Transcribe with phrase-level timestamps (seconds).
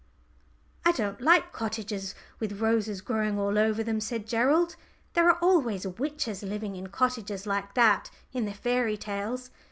[0.83, 4.75] "I don't like cottages with roses growing over them," said Gerald.
[5.13, 9.51] "There are always witches living in cottages like that, in the fairy tales.